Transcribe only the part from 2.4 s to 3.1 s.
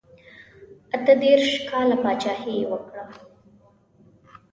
یې وکړه.